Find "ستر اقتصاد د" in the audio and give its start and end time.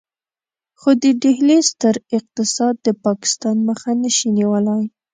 1.71-2.87